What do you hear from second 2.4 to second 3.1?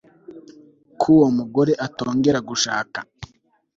gushaka